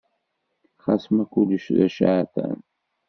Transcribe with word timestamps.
Xas 0.83 1.03
ma 1.15 1.23
kullec 1.31 1.65
d 1.75 1.77
aceɛtan. 1.85 2.59